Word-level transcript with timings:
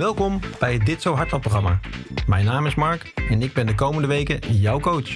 Welkom 0.00 0.40
bij 0.58 0.72
het 0.72 0.86
Dit 0.86 1.02
Zo 1.02 1.14
Hardloopprogramma. 1.14 1.80
Mijn 2.26 2.44
naam 2.44 2.66
is 2.66 2.74
Mark 2.74 3.12
en 3.28 3.42
ik 3.42 3.52
ben 3.52 3.66
de 3.66 3.74
komende 3.74 4.08
weken 4.08 4.56
jouw 4.56 4.80
coach. 4.80 5.14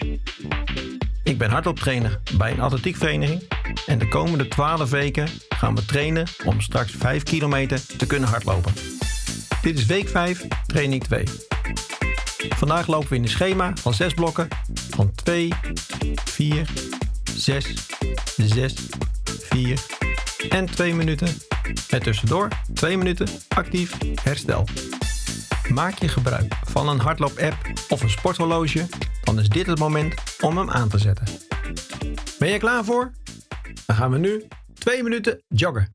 Ik 1.23 1.39
ben 1.39 1.51
hardlooptrainer 1.51 2.21
bij 2.37 2.53
een 2.53 2.61
atletiekvereniging 2.61 3.43
en 3.87 3.99
de 3.99 4.09
komende 4.09 4.49
12 4.49 4.91
weken 4.91 5.29
gaan 5.49 5.75
we 5.75 5.85
trainen 5.85 6.27
om 6.45 6.61
straks 6.61 6.93
5 6.93 7.23
kilometer 7.23 7.87
te 7.97 8.07
kunnen 8.07 8.29
hardlopen. 8.29 8.73
Dit 9.63 9.79
is 9.79 9.87
week 9.87 10.09
5, 10.09 10.47
training 10.67 11.03
2. 11.03 11.25
Vandaag 12.49 12.87
lopen 12.87 13.09
we 13.09 13.17
in 13.17 13.23
een 13.23 13.29
schema 13.29 13.73
van 13.75 13.95
6 13.95 14.15
blokken 14.15 14.49
van 14.91 15.13
2, 15.15 15.53
4, 16.25 16.69
6, 17.35 17.75
6, 18.37 18.75
4 19.25 19.81
en 20.49 20.67
2 20.67 20.95
minuten. 20.95 21.29
Met 21.91 22.03
tussendoor 22.03 22.49
2 22.75 22.99
minuten 22.99 23.29
actief 23.49 23.97
herstel. 24.23 24.65
Maak 25.73 25.99
je 25.99 26.09
gebruik 26.09 26.55
van 26.63 26.89
een 26.89 27.01
hardloop-app 27.01 27.57
of 27.89 28.03
een 28.03 28.11
sporthorloge, 28.11 28.87
dan 29.23 29.41
is 29.41 29.49
dit 29.49 29.67
het 29.67 29.79
moment 29.79 30.15
om 30.41 30.59
hem 30.59 30.71
aan 30.71 30.89
te 30.89 30.99
zetten. 30.99 31.27
Ben 32.39 32.49
je 32.49 32.59
klaar 32.59 32.85
voor? 32.85 33.13
Dan 33.87 33.97
gaan 33.97 34.11
we 34.11 34.19
nu 34.19 34.49
2 34.75 35.03
minuten 35.03 35.43
joggen. 35.49 35.95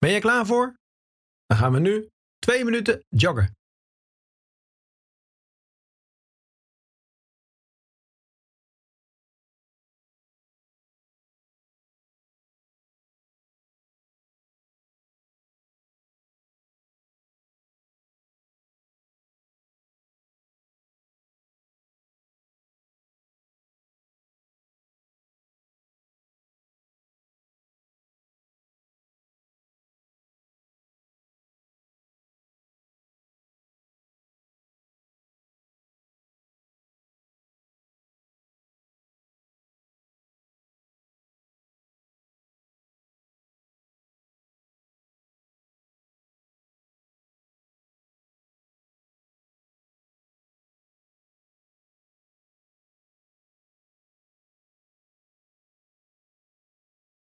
Ben 0.00 0.10
je 0.10 0.20
klaar 0.20 0.46
voor? 0.46 0.74
Dan 1.46 1.58
gaan 1.58 1.72
we 1.72 1.80
nu 1.80 2.08
2 2.38 2.64
minuten 2.64 3.04
joggen. 3.08 3.56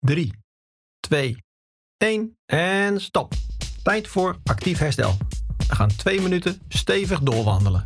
Drie, 0.10 0.34
twee, 1.00 1.44
één 1.98 2.38
en 2.46 3.02
stop. 3.02 3.34
Tijd 3.84 4.08
voor 4.08 4.40
actief 4.44 4.78
herstel. 4.78 5.18
We 5.68 5.76
gaan 5.76 5.88
twee 5.88 6.22
minuten 6.22 6.62
stevig 6.68 7.20
doorwandelen. 7.20 7.86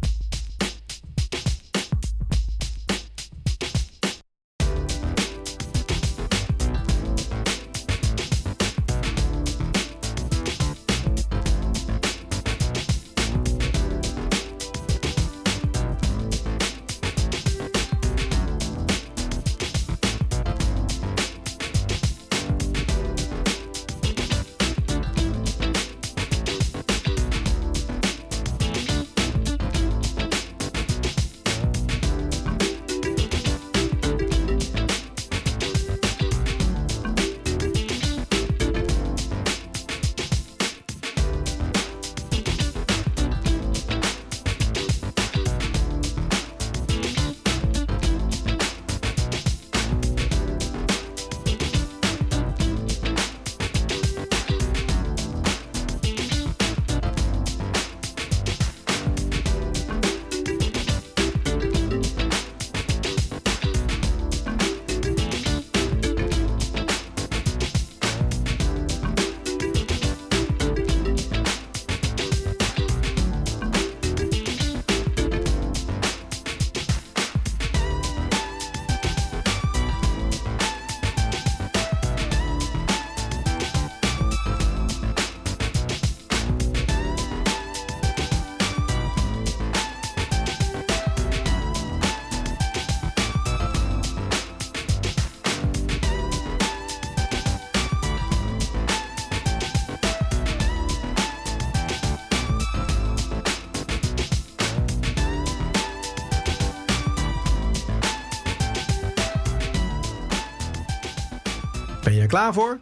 Ben 112.04 112.14
je 112.14 112.22
er 112.22 112.28
klaar 112.28 112.54
voor? 112.54 112.80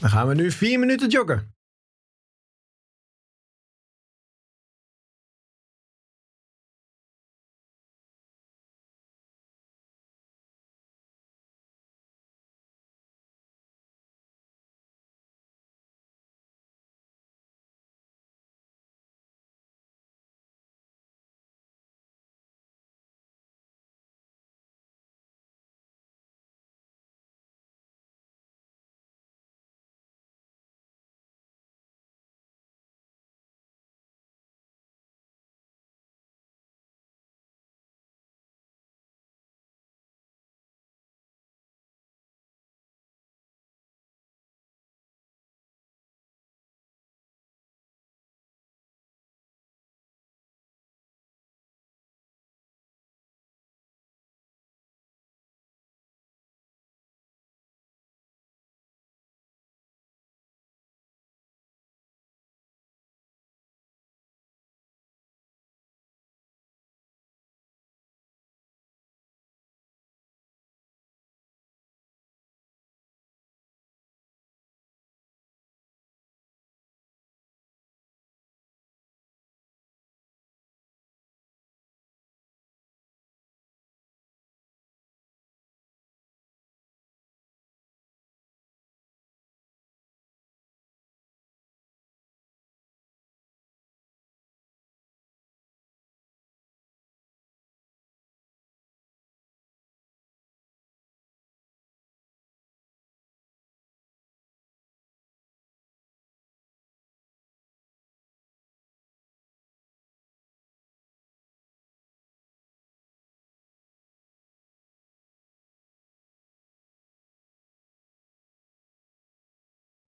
Dan 0.00 0.10
gaan 0.10 0.28
we 0.28 0.34
nu 0.34 0.50
4 0.50 0.78
minuten 0.78 1.08
joggen. 1.08 1.53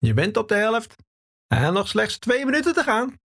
Je 0.05 0.15
bent 0.15 0.37
op 0.37 0.49
de 0.49 0.55
helft. 0.55 0.95
En 1.47 1.73
nog 1.73 1.89
slechts 1.89 2.19
twee 2.19 2.45
minuten 2.45 2.75
te 2.75 2.83
gaan. 2.83 3.19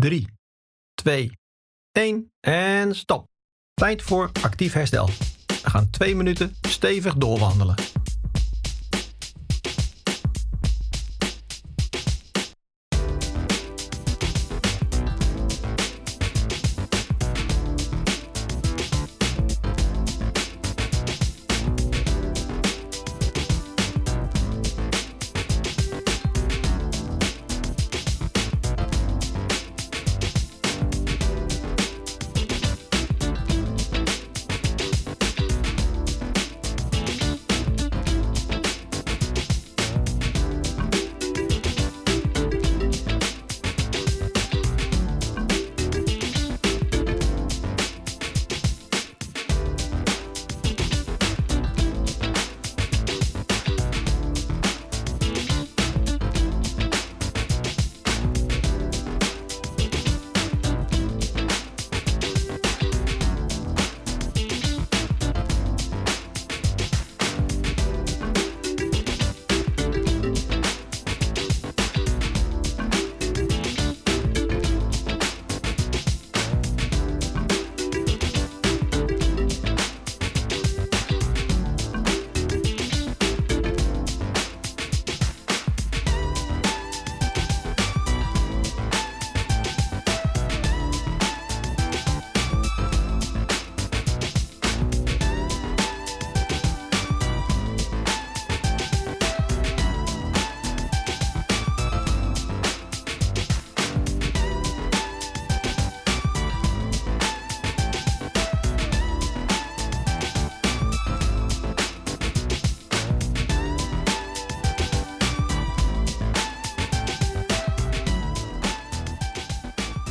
Drie, 0.00 0.28
twee, 0.94 1.30
één 1.92 2.32
en 2.40 2.94
stop. 2.94 3.26
Tijd 3.74 4.02
voor 4.02 4.30
actief 4.42 4.72
herstel. 4.72 5.06
We 5.46 5.70
gaan 5.70 5.90
twee 5.90 6.14
minuten 6.14 6.56
stevig 6.68 7.14
doorwandelen. 7.14 7.74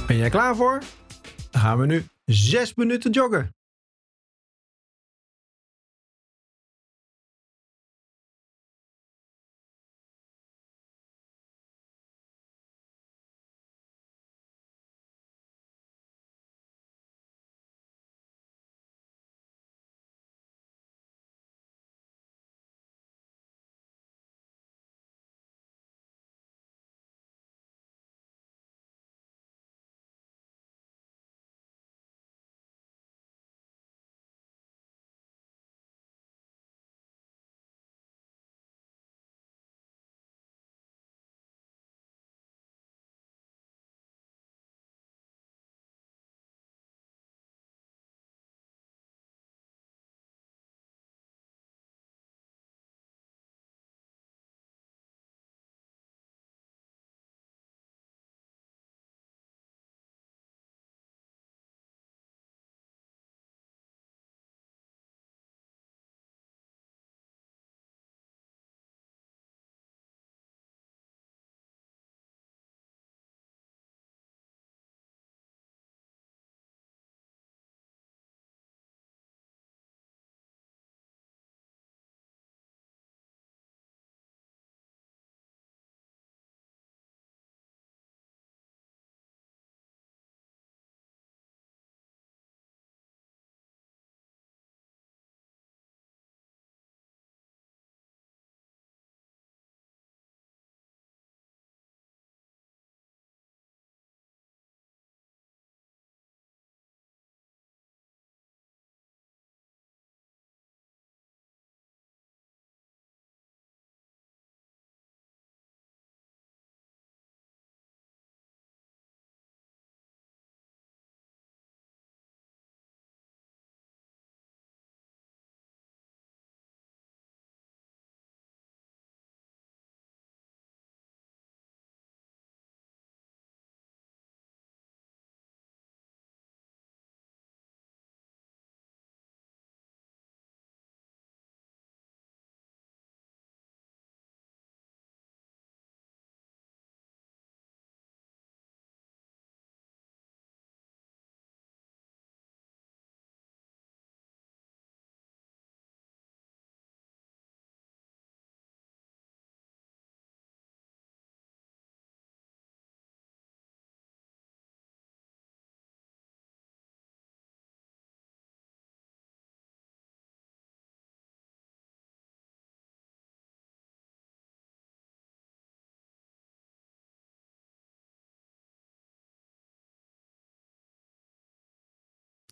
Ben 0.08 0.18
jij 0.18 0.30
klaar 0.30 0.56
voor? 0.56 0.82
Dan 1.52 1.62
gaan 1.62 1.78
we 1.80 1.86
nu 1.86 2.06
6 2.26 2.76
minuten 2.76 3.12
joggen. 3.12 3.56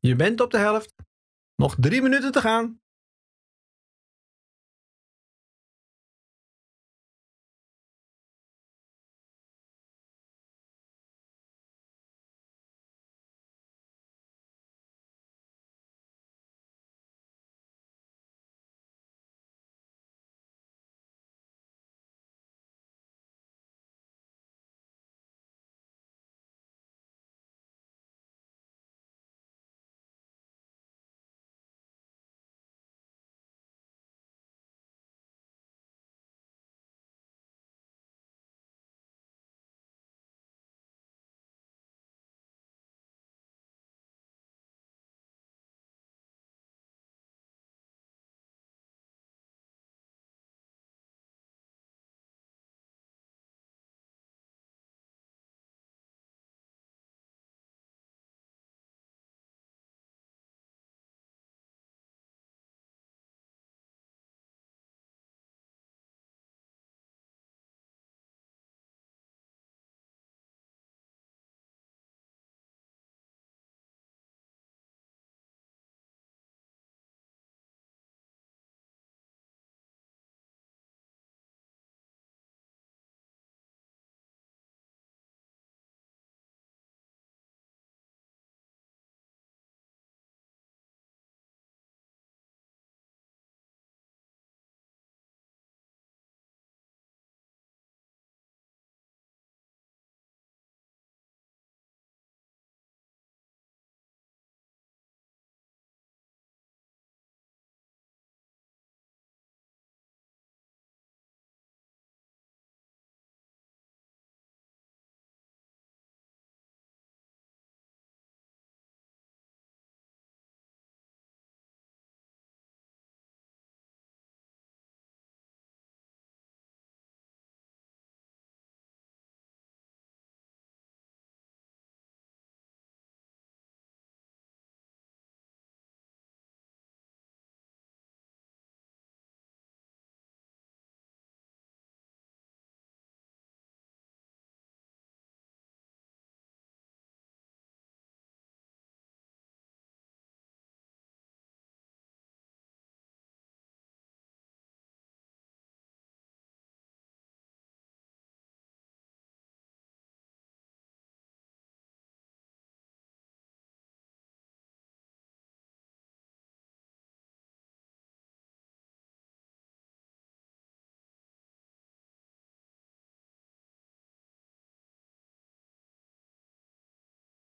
Je 0.05 0.15
bent 0.15 0.41
op 0.41 0.51
de 0.51 0.57
helft. 0.57 0.93
Nog 1.55 1.75
drie 1.79 2.01
minuten 2.01 2.31
te 2.31 2.41
gaan. 2.41 2.79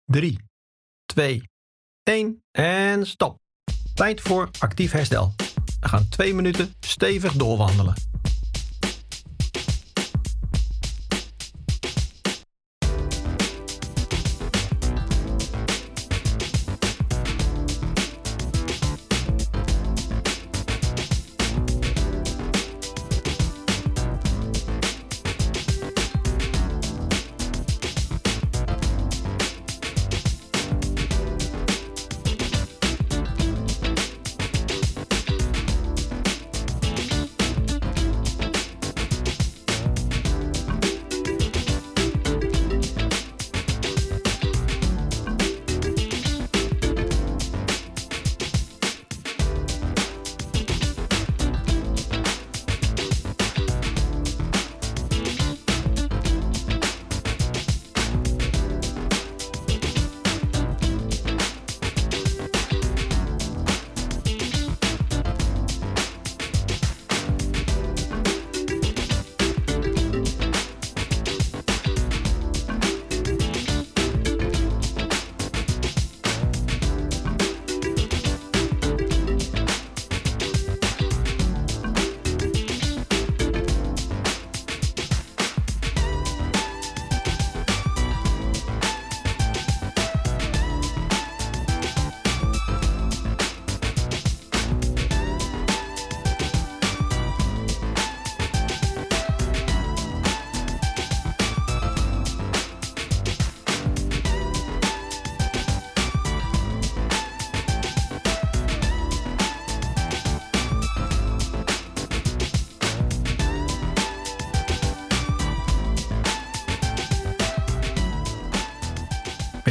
Drie, 0.05 0.39
twee, 1.05 1.49
één 2.03 2.43
en 2.51 3.07
stop. 3.07 3.39
Tijd 3.93 4.21
voor 4.21 4.49
actief 4.59 4.91
herstel. 4.91 5.33
We 5.79 5.87
gaan 5.87 6.07
twee 6.09 6.33
minuten 6.33 6.73
stevig 6.79 7.33
doorwandelen. 7.33 7.93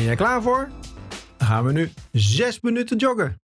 Ben 0.04 0.16
jij 0.16 0.24
klaar 0.24 0.42
voor? 0.42 0.70
Dan 1.36 1.48
gaan 1.48 1.64
we 1.64 1.72
nu 1.72 1.90
6 2.12 2.60
minuten 2.60 2.96
joggen. 2.96 3.43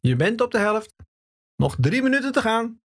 Je 0.00 0.16
bent 0.16 0.40
op 0.40 0.50
de 0.50 0.58
helft. 0.58 0.94
Nog 1.56 1.76
3 1.80 2.02
minuten 2.02 2.32
te 2.32 2.40
gaan. 2.40 2.80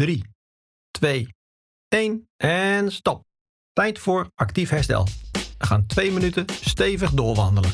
3, 0.00 0.24
2, 0.90 1.34
1 1.88 2.28
en 2.36 2.92
stop. 2.92 3.24
Tijd 3.72 3.98
voor 3.98 4.30
actief 4.34 4.70
herstel. 4.70 5.04
We 5.58 5.66
gaan 5.66 5.86
2 5.86 6.12
minuten 6.12 6.44
stevig 6.60 7.10
doorwandelen. 7.10 7.70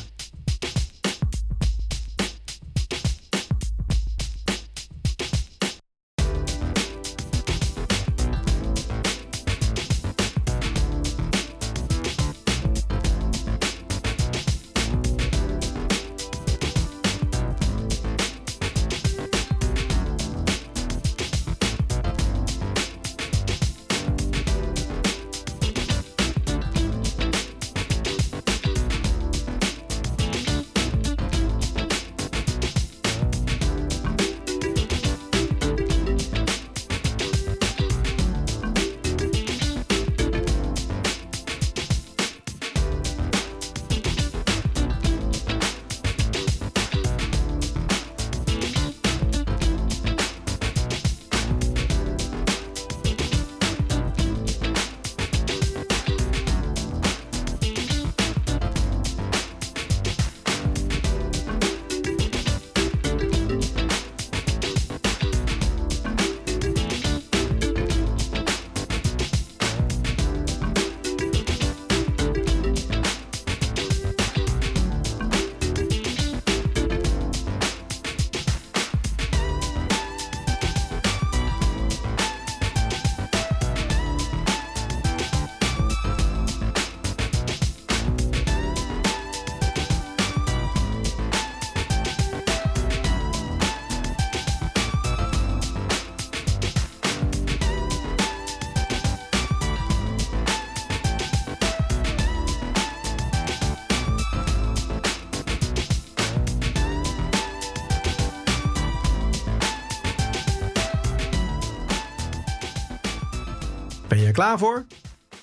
Ben 114.07 114.19
je 114.19 114.25
er 114.25 114.31
klaar 114.31 114.57
voor? 114.57 114.85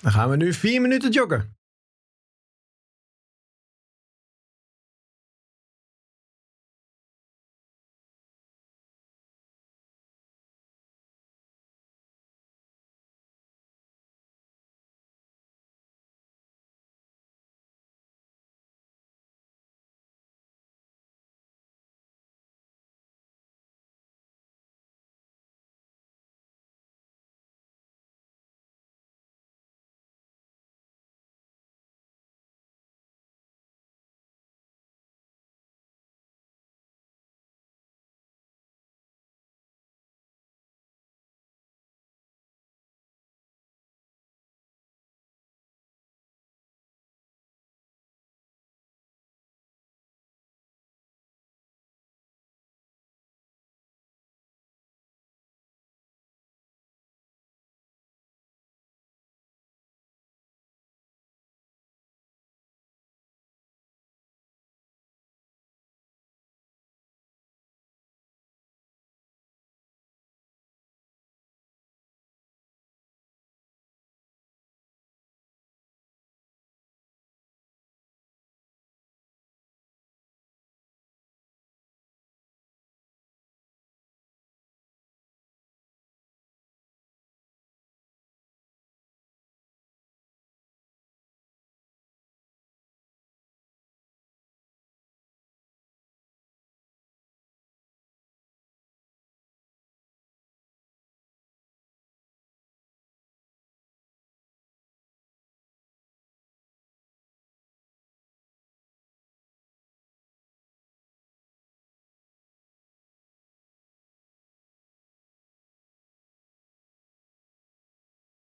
Dan 0.01 0.11
gaan 0.11 0.29
we 0.29 0.35
nu 0.35 0.53
4 0.53 0.81
minuten 0.81 1.11
joggen. 1.11 1.54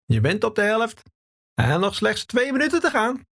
Je 0.07 0.21
bent 0.21 0.45
op 0.45 0.55
de 0.55 0.63
helft 0.63 1.03
en 1.55 1.81
nog 1.81 1.95
slechts 1.95 2.25
2 2.25 2.53
minuten 2.53 2.81
te 2.81 2.91
gaan. 2.91 3.27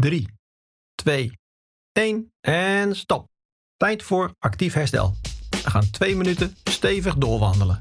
3, 0.00 0.26
2, 0.94 1.38
1 1.92 2.32
en 2.40 2.96
stop. 2.96 3.28
Tijd 3.76 4.02
voor 4.02 4.34
actief 4.38 4.74
herstel. 4.74 5.14
We 5.50 5.70
gaan 5.70 5.90
2 5.90 6.16
minuten 6.16 6.56
stevig 6.64 7.14
doorwandelen. 7.14 7.78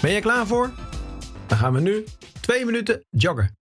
Ben 0.00 0.12
je 0.12 0.20
klaar 0.20 0.46
voor? 0.46 0.70
Dan 1.46 1.58
gaan 1.58 1.72
we 1.72 1.80
nu 1.80 2.04
2 2.40 2.64
minuten 2.64 3.04
joggen. 3.10 3.59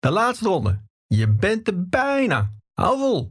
De 0.00 0.10
laatste 0.10 0.48
ronde. 0.48 0.80
Je 1.06 1.28
bent 1.28 1.68
er 1.68 1.88
bijna. 1.88 2.50
Hou 2.72 2.98
vol. 2.98 3.30